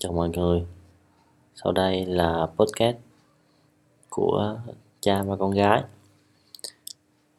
Chào 0.00 0.12
mọi 0.12 0.28
người, 0.28 0.66
sau 1.54 1.72
đây 1.72 2.06
là 2.06 2.46
podcast 2.56 2.96
của 4.10 4.58
cha 5.00 5.22
và 5.22 5.36
con 5.36 5.50
gái. 5.50 5.82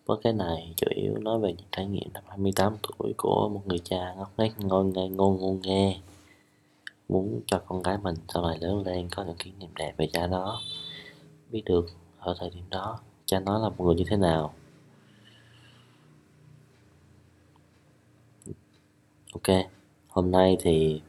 Podcast 0.06 0.36
này 0.36 0.74
chủ 0.78 0.88
yếu 0.96 1.18
nói 1.18 1.40
về 1.40 1.54
những 1.58 1.68
trải 1.72 1.86
nghiệm 1.86 2.14
năm 2.14 2.24
28 2.28 2.76
tuổi 2.82 3.14
của 3.18 3.50
một 3.50 3.62
người 3.66 3.80
cha 3.80 4.14
ngốc 4.18 4.32
nghếch 4.38 4.60
ngon 4.60 4.94
nghe 4.94 5.10
ngôn 5.10 5.38
ngôn 5.38 5.60
nghe. 5.62 6.00
Muốn 7.10 7.42
cho 7.48 7.62
con 7.66 7.84
gái 7.84 7.98
mình 7.98 8.16
sau 8.34 8.44
này 8.44 8.58
lớn 8.62 8.84
lên 8.86 9.10
có 9.16 9.24
những 9.24 9.38
kỷ 9.38 9.52
niệm 9.60 9.70
đẹp 9.76 9.94
về 9.98 10.08
cha 10.14 10.28
nó. 10.28 10.62
Biết 11.52 11.62
được 11.66 11.86
ở 12.20 12.36
thời 12.40 12.50
điểm 12.50 12.64
đó 12.70 13.00
cha 13.26 13.40
nó 13.40 13.60
là 13.60 13.70
một 13.70 13.86
người 13.86 13.96
như 13.96 14.04
thế 14.08 14.18
nào. 14.18 14.54
Ok, 19.34 19.66
hôm 20.08 20.32
nay 20.32 20.58
thì 20.60 21.02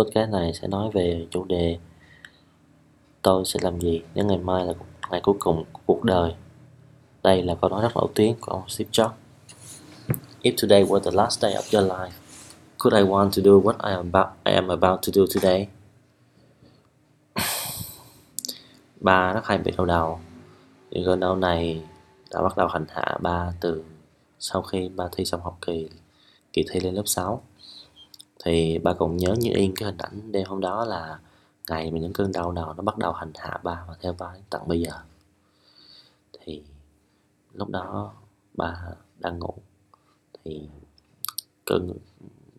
podcast 0.00 0.30
này 0.30 0.54
sẽ 0.54 0.68
nói 0.68 0.90
về 0.94 1.26
chủ 1.30 1.44
đề 1.44 1.78
tôi 3.22 3.44
sẽ 3.44 3.60
làm 3.62 3.80
gì 3.80 4.02
nếu 4.14 4.24
ngày 4.24 4.38
mai 4.38 4.64
là 4.64 4.72
ngày 5.10 5.20
cuối 5.20 5.34
cùng 5.38 5.64
của 5.72 5.80
cuộc 5.86 6.04
đời. 6.04 6.34
Đây 7.22 7.42
là 7.42 7.54
câu 7.54 7.70
nói 7.70 7.82
rất 7.82 7.96
nổi 7.96 8.08
tiếng 8.14 8.34
của 8.40 8.52
ông 8.52 8.68
Steve 8.68 8.90
Jobs. 8.90 9.10
If 10.42 10.52
today 10.62 10.84
were 10.84 11.00
the 11.00 11.10
last 11.10 11.40
day 11.40 11.52
of 11.52 11.80
your 11.80 11.92
life, 11.92 12.10
could 12.78 12.94
I 12.94 13.02
want 13.02 13.30
to 13.30 13.42
do 13.44 13.50
what 13.50 13.90
I 13.90 13.96
am 13.96 14.12
about, 14.12 14.36
I 14.44 14.52
am 14.52 14.68
about 14.68 15.00
to 15.02 15.12
do 15.12 15.22
today? 15.34 15.68
ba 19.00 19.32
rất 19.32 19.44
hay 19.44 19.58
bị 19.58 19.72
đau 19.76 19.86
đầu. 19.86 20.18
Những 20.90 21.04
cơn 21.06 21.20
đau 21.20 21.36
này 21.36 21.82
đã 22.30 22.42
bắt 22.42 22.56
đầu 22.56 22.68
hành 22.68 22.86
hạ 22.88 23.18
ba 23.20 23.52
từ 23.60 23.84
sau 24.38 24.62
khi 24.62 24.88
ba 24.88 25.08
thi 25.12 25.24
xong 25.24 25.40
học 25.40 25.58
kỳ 25.66 25.88
kỳ 26.52 26.64
thi 26.70 26.80
lên 26.80 26.94
lớp 26.94 27.02
6 27.06 27.42
thì 28.44 28.78
ba 28.78 28.94
còn 28.94 29.16
nhớ 29.16 29.34
như 29.38 29.50
yên 29.54 29.72
cái 29.76 29.86
hình 29.86 29.98
ảnh 29.98 30.32
đêm 30.32 30.46
hôm 30.46 30.60
đó 30.60 30.84
là 30.84 31.18
ngày 31.68 31.90
mà 31.90 31.98
những 31.98 32.12
cơn 32.12 32.32
đau 32.32 32.52
đầu 32.52 32.74
nó 32.74 32.82
bắt 32.82 32.98
đầu 32.98 33.12
hành 33.12 33.32
hạ 33.34 33.60
ba 33.62 33.84
và 33.88 33.96
theo 34.00 34.12
ba 34.18 34.32
đến 34.34 34.42
tận 34.50 34.68
bây 34.68 34.80
giờ. 34.80 34.92
Thì 36.40 36.62
lúc 37.54 37.68
đó 37.68 38.12
ba 38.54 38.82
đang 39.18 39.38
ngủ, 39.38 39.54
thì 40.44 40.68
cơn 41.64 41.92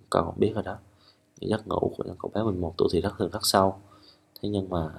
con 0.10 0.26
không 0.26 0.40
biết 0.40 0.52
rồi 0.56 0.64
đó. 0.64 0.78
Giấc 1.40 1.68
ngủ 1.68 1.94
của 1.98 2.04
cậu 2.20 2.32
bé 2.34 2.44
11 2.44 2.74
tuổi 2.78 2.90
thì 2.92 3.02
rất 3.02 3.14
thường 3.18 3.30
rất 3.32 3.46
sâu. 3.46 3.80
Thế 4.42 4.50
nhưng 4.50 4.70
mà 4.70 4.90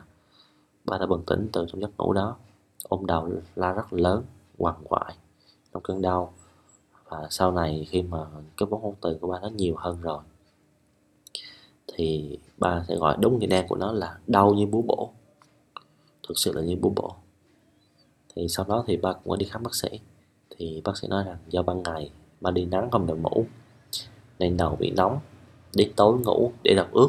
ba 0.85 0.99
đã 0.99 1.07
bừng 1.07 1.23
tỉnh 1.27 1.49
từ 1.53 1.67
trong 1.69 1.81
giấc 1.81 1.91
ngủ 1.99 2.13
đó. 2.13 2.37
Ôm 2.89 3.07
đầu 3.07 3.31
la 3.57 3.73
rất 3.73 3.93
lớn, 3.93 4.25
quằn 4.59 4.75
quại 4.85 5.17
trong 5.73 5.83
cơn 5.83 6.03
đau. 6.03 6.35
Và 7.09 7.27
sau 7.31 7.53
này 7.53 7.87
khi 7.91 8.03
mà 8.03 8.19
cái 8.57 8.67
vốn 8.71 8.83
ngôn 8.83 8.95
từ 9.01 9.19
của 9.21 9.29
ba 9.29 9.41
nó 9.41 9.49
nhiều 9.49 9.75
hơn 9.79 10.01
rồi 10.01 10.23
thì 11.95 12.39
ba 12.59 12.85
sẽ 12.89 12.97
gọi 12.97 13.17
đúng 13.21 13.39
nghĩa 13.39 13.47
đen 13.47 13.67
của 13.69 13.77
nó 13.77 13.93
là 13.93 14.19
đau 14.27 14.55
như 14.55 14.67
búa 14.67 14.83
bổ. 14.83 15.11
Thực 16.29 16.35
sự 16.39 16.53
là 16.53 16.63
như 16.63 16.77
búa 16.77 16.91
bổ. 16.97 17.15
Thì 18.35 18.49
sau 18.49 18.67
đó 18.69 18.85
thì 18.87 18.97
ba 18.97 19.13
cũng 19.13 19.31
có 19.31 19.37
đi 19.37 19.47
khám 19.47 19.63
bác 19.63 19.75
sĩ. 19.75 19.89
Thì 20.51 20.83
bác 20.85 20.99
sĩ 20.99 21.09
nói 21.09 21.25
rằng 21.25 21.37
do 21.49 21.63
ban 21.63 21.83
ngày 21.83 22.11
ba 22.41 22.51
đi 22.51 22.65
nắng 22.65 22.91
không 22.91 23.07
đội 23.07 23.17
mũ 23.17 23.47
nên 24.39 24.57
đầu 24.57 24.77
bị 24.77 24.91
nóng, 24.91 25.19
đến 25.75 25.93
tối 25.97 26.19
ngủ 26.19 26.53
để 26.63 26.75
độc 26.75 26.93
ướt 26.93 27.09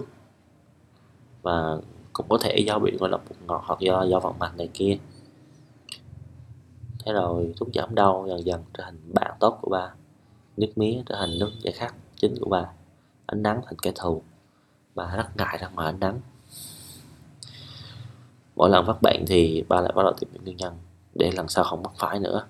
và 1.42 1.78
cũng 2.14 2.26
có 2.30 2.38
thể 2.42 2.58
do 2.58 2.80
bị 2.80 2.92
ngộ 3.00 3.08
độc 3.08 3.23
bột 3.30 3.38
ngọt 3.48 3.64
hoặc 3.66 3.80
do 3.80 4.04
do 4.04 4.20
vận 4.20 4.39
mạch 4.39 4.58
này 4.58 4.70
kia. 4.73 4.98
Thế 7.06 7.14
rồi 7.14 7.54
thuốc 7.58 7.70
giảm 7.73 7.95
đau 7.95 8.26
dần 8.30 8.45
dần 8.45 8.64
trở 8.73 8.84
thành 8.84 9.14
bạn 9.14 9.31
tốt 9.39 9.58
của 9.61 9.70
ba. 9.70 9.94
Nước 10.58 10.67
mía 10.76 11.02
trở 11.06 11.16
thành 11.16 11.39
nước 11.39 11.52
giải 11.61 11.73
khát 11.73 11.95
chính 12.16 12.36
của 12.42 12.50
ba. 12.50 12.70
Ánh 13.26 13.44
nắng 13.44 13.61
thành 13.66 13.80
kẻ 13.81 13.92
thù 13.95 14.22
bà 14.95 15.16
rất 15.16 15.38
ngại 15.38 15.58
ra 15.61 15.67
ngoài 15.69 15.88
ánh 15.88 15.99
nắng. 15.99 16.19
Mỗi 18.55 18.70
lần 18.70 18.86
phát 18.86 19.02
bệnh 19.02 19.26
thì 19.27 19.64
bà 19.70 19.81
lại 19.81 19.92
bắt 19.95 20.04
đầu 20.04 20.14
tìm 20.20 20.30
những 20.33 20.43
nguyên 20.43 20.58
nhân, 20.58 20.77
để 21.15 21.31
lần 21.31 21.48
sau 21.48 21.64
không 21.64 21.83
mắc 21.83 21.92
phải 21.98 22.20
nữa. 22.20 22.48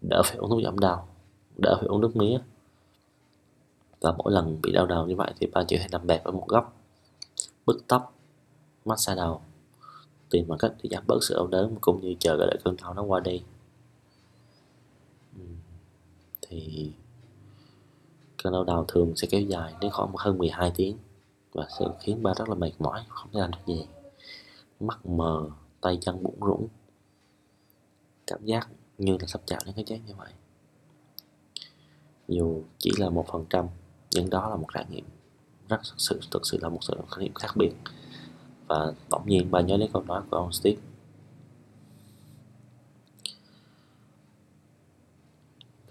Đỡ 0.00 0.22
phải 0.24 0.36
uống 0.36 0.50
thuốc 0.50 0.62
giảm 0.64 0.78
đau, 0.78 1.08
đỡ 1.56 1.76
phải 1.78 1.86
uống 1.86 2.00
nước 2.00 2.16
mía. 2.16 2.38
Và 4.00 4.12
mỗi 4.12 4.32
lần 4.32 4.58
bị 4.62 4.72
đau 4.72 4.86
đầu 4.86 5.06
như 5.06 5.16
vậy 5.16 5.32
thì 5.40 5.46
bà 5.52 5.64
chỉ 5.68 5.76
hay 5.76 5.88
nằm 5.92 6.06
bẹp 6.06 6.24
ở 6.24 6.32
một 6.32 6.48
góc, 6.48 6.76
bứt 7.66 7.78
tóc 7.88 8.14
massage 8.84 9.16
đầu, 9.16 9.40
tìm 10.30 10.48
mọi 10.48 10.58
cách 10.58 10.72
để 10.82 10.90
giảm 10.92 11.04
bớt 11.06 11.18
sự 11.22 11.34
đau 11.34 11.46
đớn 11.46 11.76
cũng 11.80 12.00
như 12.00 12.14
chờ 12.18 12.36
đợi 12.36 12.58
cơn 12.64 12.76
đau 12.76 12.94
nó 12.94 13.02
qua 13.02 13.20
đi. 13.20 13.42
Thì 16.40 16.92
cơn 18.42 18.52
đau 18.52 18.64
đầu 18.64 18.84
thường 18.88 19.16
sẽ 19.16 19.28
kéo 19.30 19.40
dài 19.40 19.74
đến 19.80 19.90
khoảng 19.90 20.10
hơn 20.16 20.38
12 20.38 20.72
tiếng 20.76 20.98
và 21.56 21.66
sẽ 21.78 21.84
khiến 22.00 22.22
ba 22.22 22.34
rất 22.36 22.48
là 22.48 22.54
mệt 22.54 22.72
mỏi, 22.78 23.04
không 23.08 23.28
thể 23.32 23.40
làm 23.40 23.50
được 23.50 23.58
gì. 23.66 23.86
Mắt 24.80 25.06
mờ, 25.06 25.50
tay 25.80 25.98
chân 26.00 26.22
bủn 26.22 26.34
rủn 26.40 26.66
cảm 28.26 28.44
giác 28.44 28.68
như 28.98 29.16
là 29.20 29.26
sắp 29.26 29.40
chạm 29.46 29.58
đến 29.66 29.74
cái 29.74 29.84
chết 29.84 30.00
như 30.06 30.14
vậy. 30.14 30.32
Dù 32.28 32.62
chỉ 32.78 32.90
là 32.98 33.10
một 33.10 33.26
phần 33.32 33.44
trăm, 33.50 33.66
nhưng 34.10 34.30
đó 34.30 34.50
là 34.50 34.56
một 34.56 34.66
trải 34.74 34.86
nghiệm 34.90 35.04
rất 35.68 35.76
thực 35.76 35.94
sự 35.98 36.20
thực 36.30 36.46
sự 36.46 36.58
là 36.62 36.68
một 36.68 36.78
sự 36.82 36.94
trải 37.10 37.24
nghiệm 37.24 37.34
khác 37.34 37.56
biệt. 37.56 37.72
Và 38.66 38.92
bỗng 39.10 39.28
nhiên 39.28 39.50
bà 39.50 39.60
nhớ 39.60 39.76
đến 39.76 39.90
câu 39.92 40.02
nói 40.02 40.22
của 40.30 40.36
ông 40.36 40.52
Steve. 40.52 40.80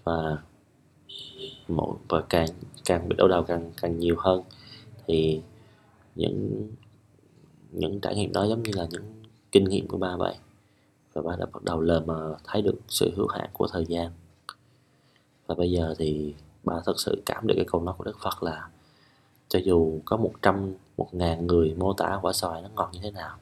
Và 0.04 0.42
mỗi, 1.68 1.96
và 2.08 2.22
càng 2.28 2.48
càng 2.84 3.08
bị 3.08 3.16
đau 3.16 3.28
đầu 3.28 3.42
càng 3.42 3.72
càng 3.76 3.98
nhiều 3.98 4.16
hơn, 4.18 4.42
thì 5.06 5.42
những 6.16 6.68
những 7.72 8.00
trải 8.00 8.16
nghiệm 8.16 8.32
đó 8.32 8.44
giống 8.44 8.62
như 8.62 8.70
là 8.74 8.86
những 8.90 9.22
kinh 9.52 9.64
nghiệm 9.64 9.88
của 9.88 9.98
ba 9.98 10.16
vậy 10.16 10.34
và 11.12 11.22
ba 11.22 11.36
đã 11.36 11.46
bắt 11.52 11.62
đầu 11.64 11.80
lờ 11.80 12.00
mờ 12.06 12.36
thấy 12.44 12.62
được 12.62 12.74
sự 12.88 13.12
hữu 13.16 13.28
hạn 13.28 13.50
của 13.52 13.68
thời 13.72 13.86
gian. 13.86 14.10
Và 15.46 15.54
bây 15.54 15.70
giờ 15.70 15.94
thì 15.98 16.34
ba 16.64 16.74
thật 16.84 17.00
sự 17.00 17.22
cảm 17.26 17.46
được 17.46 17.54
cái 17.56 17.64
câu 17.68 17.82
nói 17.82 17.94
của 17.98 18.04
Đức 18.04 18.18
Phật 18.22 18.42
là 18.42 18.68
cho 19.48 19.58
dù 19.58 20.00
có 20.04 20.16
một 20.16 20.32
trăm, 20.42 20.74
một 20.96 21.08
ngàn 21.12 21.46
người 21.46 21.74
mô 21.74 21.92
tả 21.92 22.18
quả 22.22 22.32
xoài 22.32 22.62
nó 22.62 22.68
ngọt 22.74 22.90
như 22.92 22.98
thế 23.02 23.10
nào, 23.10 23.36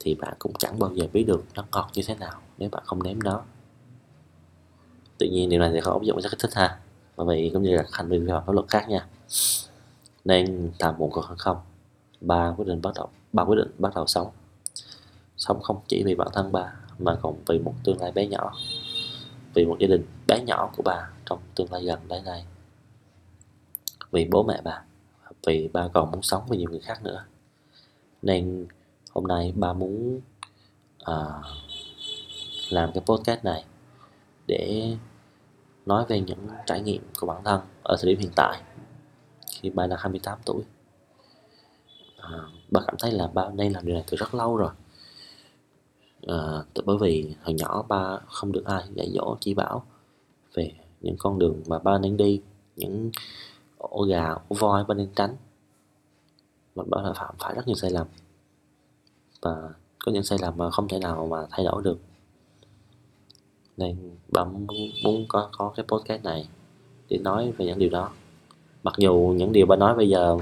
thì 0.00 0.14
bạn 0.14 0.34
cũng 0.38 0.52
chẳng 0.58 0.78
bao 0.78 0.94
giờ 0.94 1.06
biết 1.12 1.24
được 1.24 1.44
nó 1.54 1.64
ngọt 1.72 1.90
như 1.94 2.02
thế 2.06 2.14
nào 2.14 2.40
nếu 2.58 2.68
bạn 2.68 2.82
không 2.86 3.02
nếm 3.02 3.22
nó. 3.22 3.42
Tự 5.18 5.26
nhiên 5.26 5.48
điều 5.48 5.60
này 5.60 5.70
thì 5.74 5.80
không 5.80 5.94
áp 5.94 6.02
dụng 6.02 6.18
cho 6.22 6.28
kích 6.28 6.40
thích 6.40 6.54
ha 6.54 6.78
bởi 7.16 7.26
vì 7.26 7.50
cũng 7.54 7.62
như 7.62 7.76
là 7.76 7.84
hành 7.92 8.08
vi 8.08 8.18
vi 8.18 8.28
phạm 8.28 8.42
pháp 8.46 8.52
luật 8.52 8.68
khác 8.68 8.88
nha. 8.88 9.06
Nên 10.24 10.70
tạm 10.78 10.98
muộn 10.98 11.10
còn 11.12 11.24
hơn 11.24 11.38
không 11.38 11.56
ba 12.20 12.54
quyết 12.56 12.64
định 12.68 12.82
bắt 12.82 12.90
đầu 12.96 13.08
ba 13.32 13.44
quyết 13.44 13.56
định 13.56 13.70
bắt 13.78 13.92
đầu 13.94 14.06
sống. 14.06 14.30
Sống 15.36 15.62
không 15.62 15.80
chỉ 15.88 16.02
vì 16.06 16.14
bản 16.14 16.28
thân 16.32 16.52
ba 16.52 16.72
mà 16.98 17.16
còn 17.22 17.36
vì 17.46 17.58
một 17.58 17.74
tương 17.84 18.00
lai 18.00 18.12
bé 18.12 18.26
nhỏ. 18.26 18.52
Vì 19.54 19.64
một 19.64 19.76
gia 19.78 19.86
đình 19.86 20.06
bé 20.26 20.40
nhỏ 20.46 20.70
của 20.76 20.82
bà 20.82 21.10
trong 21.26 21.38
tương 21.54 21.72
lai 21.72 21.84
gần 21.84 21.98
đây 22.08 22.22
này. 22.22 22.44
Vì 24.10 24.24
bố 24.24 24.42
mẹ 24.42 24.60
bà 24.64 24.82
vì 25.46 25.68
ba 25.72 25.88
còn 25.94 26.10
muốn 26.10 26.22
sống 26.22 26.42
với 26.48 26.58
nhiều 26.58 26.70
người 26.70 26.80
khác 26.80 27.02
nữa. 27.02 27.24
Nên 28.22 28.66
hôm 29.10 29.26
nay 29.26 29.52
ba 29.56 29.72
muốn 29.72 30.20
à, 31.04 31.14
làm 32.70 32.92
cái 32.94 33.02
podcast 33.06 33.44
này 33.44 33.64
để 34.46 34.96
nói 35.86 36.04
về 36.08 36.20
những 36.20 36.48
trải 36.66 36.80
nghiệm 36.80 37.02
của 37.20 37.26
bản 37.26 37.44
thân 37.44 37.60
ở 37.82 37.96
thời 38.00 38.10
điểm 38.10 38.20
hiện 38.20 38.32
tại. 38.36 38.62
Khi 39.52 39.70
ba 39.70 39.86
là 39.86 39.96
28 39.98 40.38
tuổi 40.44 40.62
bà 42.70 42.80
cảm 42.86 42.94
thấy 42.98 43.12
là 43.12 43.26
ba 43.26 43.48
nên 43.54 43.72
làm 43.72 43.86
điều 43.86 43.94
này 43.94 44.04
từ 44.10 44.16
rất 44.16 44.34
lâu 44.34 44.56
rồi. 44.56 44.70
À, 46.26 46.64
bởi 46.84 46.96
vì 47.00 47.34
hồi 47.42 47.54
nhỏ 47.54 47.84
ba 47.88 48.18
không 48.26 48.52
được 48.52 48.64
ai 48.64 48.82
dạy 48.94 49.10
dỗ 49.14 49.36
chỉ 49.40 49.54
bảo 49.54 49.84
về 50.54 50.72
những 51.00 51.16
con 51.18 51.38
đường 51.38 51.62
mà 51.66 51.78
ba 51.78 51.98
nên 51.98 52.16
đi 52.16 52.40
những 52.76 53.10
ổ 53.78 54.02
gà 54.02 54.34
ổ 54.48 54.56
voi 54.58 54.84
ba 54.84 54.94
nên 54.94 55.08
tránh. 55.16 55.36
Và 56.74 56.84
ba 56.86 57.02
đã 57.02 57.12
phạm 57.12 57.34
phải 57.38 57.54
rất 57.54 57.66
nhiều 57.66 57.76
sai 57.76 57.90
lầm. 57.90 58.06
Và 59.40 59.70
có 60.04 60.12
những 60.12 60.22
sai 60.22 60.38
lầm 60.42 60.56
mà 60.56 60.70
không 60.70 60.88
thể 60.88 60.98
nào 60.98 61.26
mà 61.26 61.46
thay 61.50 61.64
đổi 61.64 61.82
được. 61.82 61.98
Nên 63.76 64.16
ba 64.32 64.44
muốn, 64.44 64.66
muốn 65.04 65.24
có 65.28 65.48
có 65.52 65.72
cái 65.76 65.84
podcast 65.88 66.24
này 66.24 66.48
để 67.08 67.18
nói 67.18 67.52
về 67.52 67.66
những 67.66 67.78
điều 67.78 67.90
đó. 67.90 68.10
Mặc 68.82 68.94
dù 68.98 69.34
những 69.36 69.52
điều 69.52 69.66
ba 69.66 69.76
nói 69.76 69.94
bây 69.94 70.08
giờ 70.08 70.38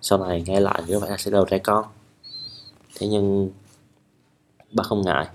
sau 0.00 0.18
này 0.18 0.42
nghe 0.46 0.60
lại 0.60 0.82
thì 0.86 0.94
có 0.94 1.00
vẻ 1.00 1.10
là 1.10 1.16
sẽ 1.16 1.30
đầu 1.30 1.44
trẻ 1.50 1.58
con. 1.58 1.84
Thế 2.94 3.08
nhưng 3.08 3.50
bà 4.72 4.84
không 4.84 5.02
ngại. 5.02 5.28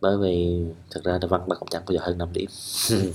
Bởi 0.00 0.16
vì 0.18 0.64
thật 0.90 1.00
ra 1.04 1.18
văn 1.28 1.40
bà 1.48 1.56
cũng 1.56 1.68
chẳng 1.68 1.82
bao 1.86 1.94
giờ 1.94 2.00
hơn 2.02 2.18
5 2.18 2.32
điểm. 2.32 2.50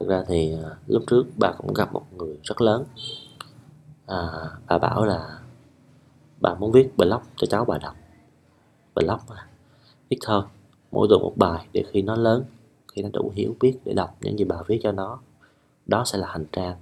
Thực 0.00 0.08
ra 0.08 0.24
thì 0.28 0.52
à, 0.64 0.70
lúc 0.86 1.02
trước 1.06 1.24
bà 1.36 1.52
cũng 1.52 1.74
gặp 1.74 1.92
một 1.92 2.06
người 2.16 2.36
rất 2.42 2.60
lớn. 2.60 2.84
À, 4.06 4.28
bà 4.68 4.78
bảo 4.78 5.04
là 5.04 5.40
bà 6.40 6.54
muốn 6.54 6.72
viết 6.72 6.96
blog 6.96 7.22
cho 7.36 7.46
cháu 7.46 7.64
bà 7.64 7.78
đọc. 7.78 7.96
Blog 8.94 9.20
à? 9.28 9.46
viết 10.08 10.18
thôi 10.22 10.44
mỗi 10.96 11.06
tuần 11.10 11.22
một 11.22 11.32
bài, 11.36 11.66
để 11.72 11.84
khi 11.92 12.02
nó 12.02 12.16
lớn, 12.16 12.44
khi 12.88 13.02
nó 13.02 13.08
đủ 13.12 13.32
hiểu 13.34 13.56
biết 13.60 13.78
để 13.84 13.92
đọc 13.92 14.16
những 14.20 14.38
gì 14.38 14.44
bà 14.44 14.56
viết 14.66 14.80
cho 14.82 14.92
nó, 14.92 15.20
đó 15.86 16.04
sẽ 16.04 16.18
là 16.18 16.28
hành 16.28 16.44
trang, 16.52 16.76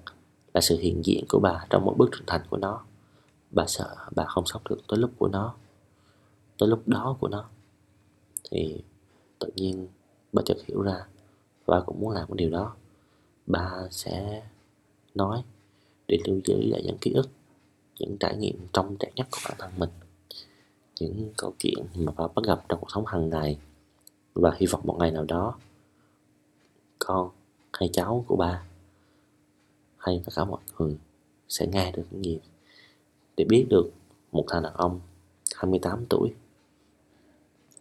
là 0.54 0.60
sự 0.60 0.78
hiện 0.78 1.04
diện 1.04 1.24
của 1.28 1.38
bà 1.38 1.66
trong 1.70 1.84
mỗi 1.84 1.94
bước 1.94 2.08
trưởng 2.12 2.26
thành 2.26 2.40
của 2.50 2.56
nó. 2.56 2.80
Bà 3.50 3.66
sợ 3.66 3.96
bà 4.16 4.24
không 4.24 4.46
sống 4.46 4.62
được 4.70 4.78
tới 4.88 4.98
lúc 4.98 5.10
của 5.18 5.28
nó, 5.28 5.54
tới 6.58 6.68
lúc 6.68 6.88
đó 6.88 7.16
của 7.20 7.28
nó. 7.28 7.44
Thì 8.50 8.82
tự 9.38 9.50
nhiên 9.56 9.88
bà 10.32 10.42
chợt 10.44 10.56
hiểu 10.66 10.82
ra, 10.82 11.06
và 11.64 11.80
cũng 11.80 12.00
muốn 12.00 12.10
làm 12.10 12.28
cái 12.28 12.36
điều 12.36 12.50
đó, 12.50 12.74
bà 13.46 13.70
sẽ 13.90 14.42
nói 15.14 15.42
để 16.08 16.18
lưu 16.24 16.40
giữ 16.44 16.62
lại 16.62 16.82
những 16.84 16.98
ký 17.00 17.12
ức, 17.12 17.28
những 17.98 18.16
trải 18.20 18.36
nghiệm 18.36 18.66
trong 18.72 18.96
trẻ 18.96 19.10
nhất 19.16 19.26
của 19.30 19.38
bản 19.48 19.56
thân 19.58 19.70
mình. 19.78 19.90
Những 21.00 21.32
câu 21.36 21.54
chuyện 21.58 21.86
mà 21.94 22.12
bà 22.16 22.26
bắt 22.34 22.44
gặp 22.44 22.64
trong 22.68 22.80
cuộc 22.80 22.90
sống 22.90 23.06
hàng 23.06 23.28
ngày 23.28 23.58
và 24.34 24.52
hy 24.56 24.66
vọng 24.66 24.80
một 24.84 24.96
ngày 24.98 25.10
nào 25.10 25.24
đó 25.24 25.54
con 26.98 27.30
hay 27.72 27.90
cháu 27.92 28.24
của 28.28 28.36
ba 28.36 28.62
hay 29.96 30.22
tất 30.24 30.32
cả 30.36 30.44
mọi 30.44 30.60
người 30.78 30.98
sẽ 31.48 31.66
nghe 31.66 31.92
được 31.92 32.04
những 32.10 32.24
gì 32.24 32.40
để 33.36 33.44
biết 33.44 33.66
được 33.70 33.90
một 34.32 34.44
thằng 34.48 34.62
đàn 34.62 34.74
ông 34.74 35.00
28 35.56 36.06
tuổi 36.06 36.34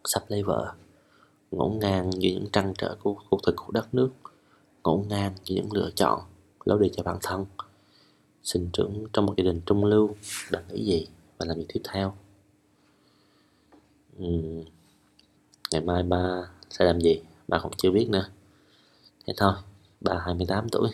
sắp 0.04 0.24
lấy 0.28 0.42
vợ 0.42 0.74
ngổn 1.50 1.78
ngang 1.78 2.10
giữa 2.12 2.30
những 2.30 2.50
trăn 2.52 2.74
trở 2.78 2.96
của 3.02 3.16
cuộc 3.30 3.40
thực 3.42 3.54
của 3.56 3.72
đất 3.72 3.94
nước 3.94 4.10
ngổn 4.84 5.08
ngang 5.08 5.32
giữa 5.44 5.54
những 5.54 5.72
lựa 5.72 5.90
chọn 5.94 6.20
lối 6.64 6.78
đi 6.82 6.90
cho 6.96 7.02
bản 7.02 7.18
thân. 7.22 7.46
Sinh 8.42 8.68
trưởng 8.72 9.06
trong 9.12 9.26
một 9.26 9.34
gia 9.36 9.44
đình 9.44 9.60
trung 9.66 9.84
lưu 9.84 10.16
đang 10.50 10.64
nghĩ 10.68 10.84
gì 10.84 11.06
và 11.38 11.46
làm 11.46 11.56
gì 11.56 11.66
tiếp 11.68 11.80
theo? 11.92 12.14
Uhm, 14.22 14.64
ngày 15.74 15.82
mai 15.82 16.02
ba 16.02 16.48
sẽ 16.70 16.84
làm 16.84 17.00
gì? 17.00 17.20
Ba 17.48 17.58
cũng 17.58 17.72
chưa 17.76 17.90
biết 17.90 18.08
nữa. 18.08 18.26
Thế 19.26 19.34
thôi, 19.36 19.54
ba 20.00 20.22
28 20.24 20.68
tuổi. 20.68 20.90